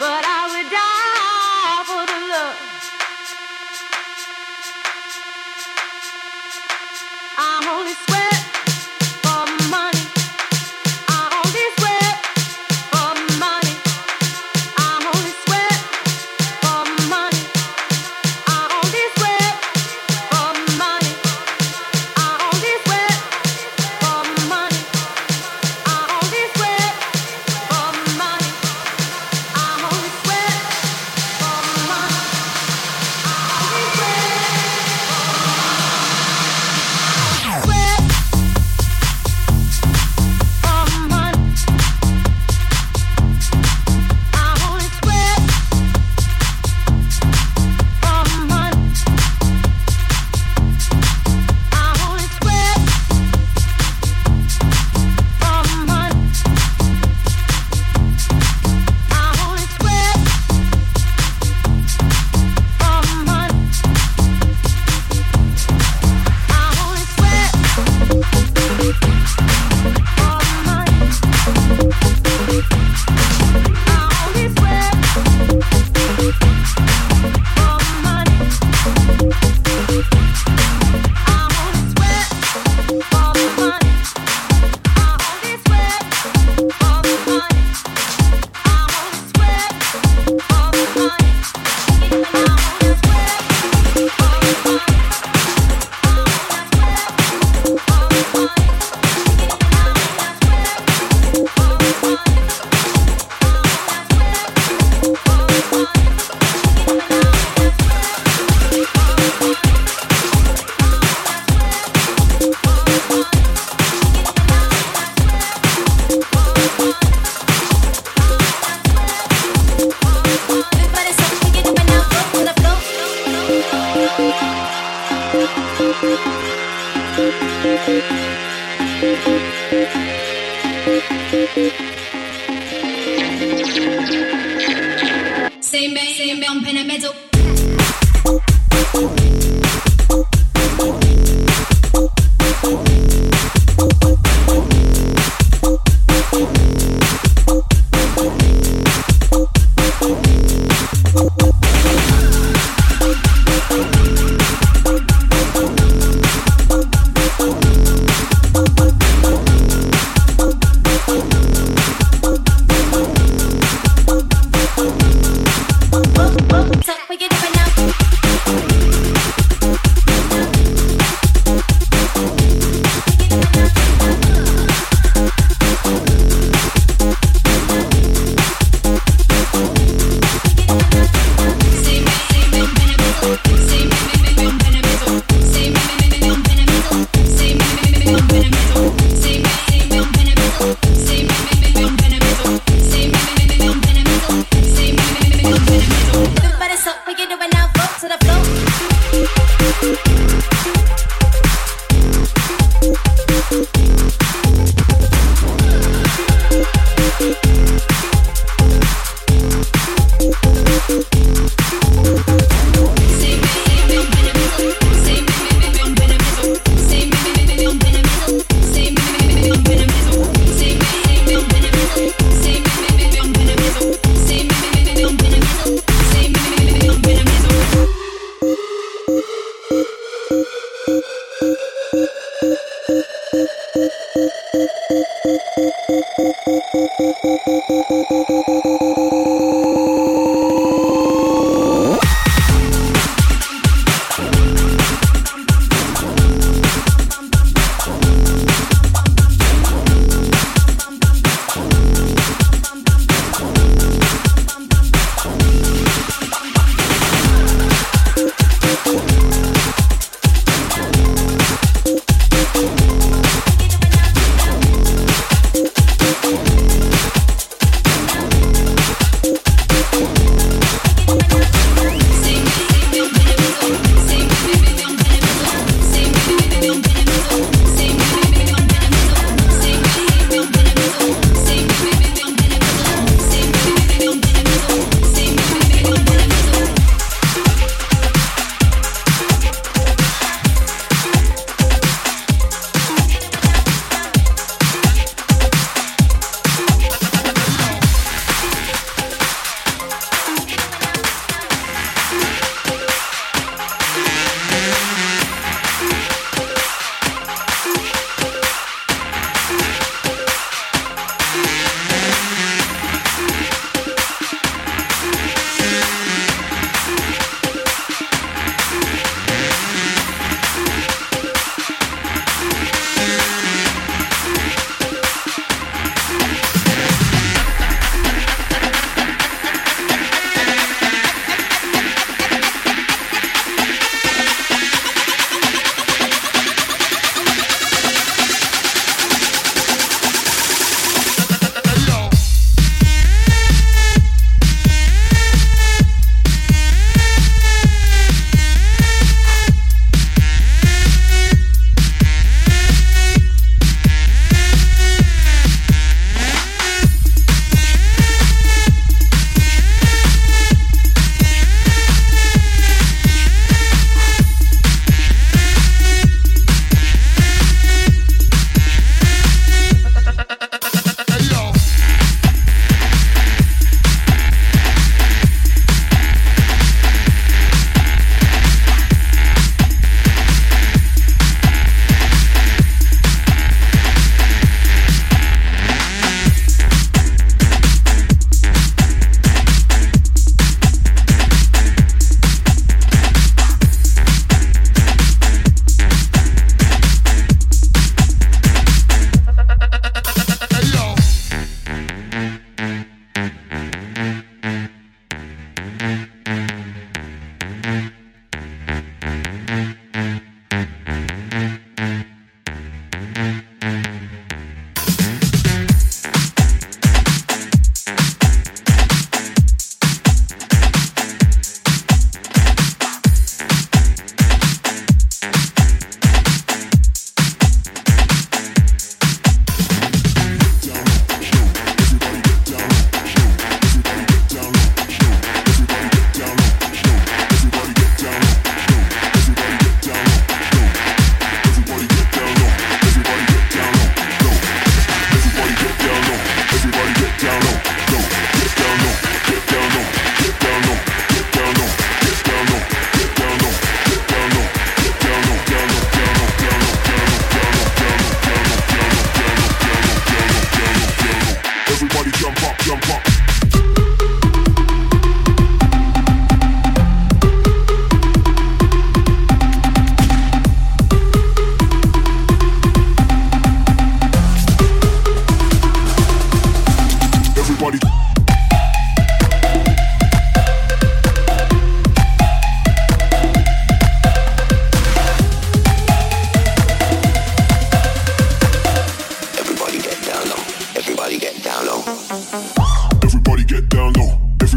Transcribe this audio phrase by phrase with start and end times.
[0.00, 0.33] we get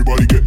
[0.10, 0.47] everybody get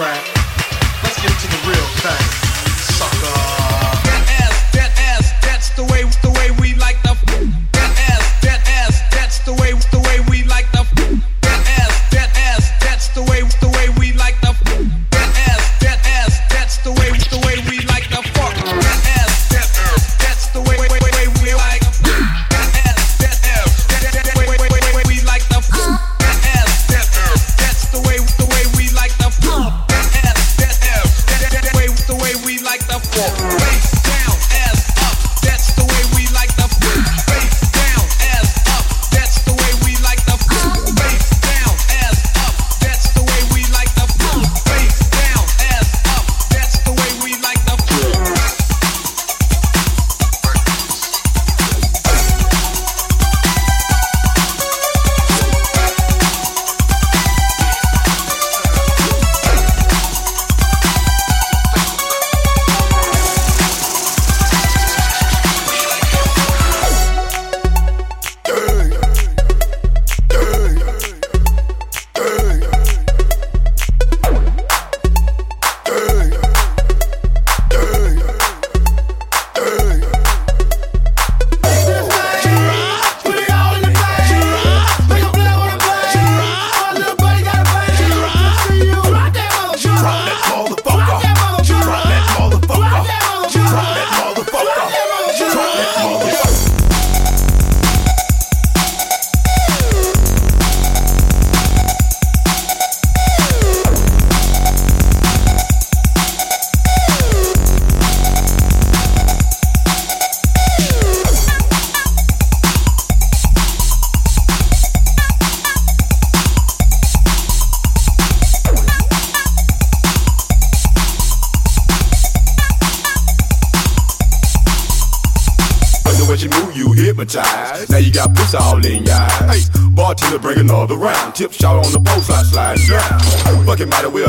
[0.00, 0.39] right.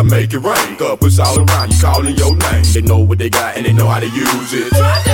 [0.03, 0.75] make it rain.
[0.77, 2.63] Couples all around you, calling your name.
[2.73, 5.10] They know what they got and they know how to use it.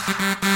[0.00, 0.49] Música